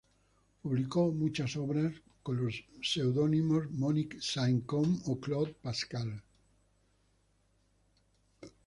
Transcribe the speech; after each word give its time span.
Publicó 0.63 1.11
muchas 1.11 1.55
obras 1.57 1.93
con 2.23 2.43
los 2.43 2.63
pseudónimos 2.81 3.69
"Monique 3.69 4.17
Saint-Come" 4.19 4.97
o 5.05 5.19
"Claude 5.19 5.53
Pascal". 5.61 6.23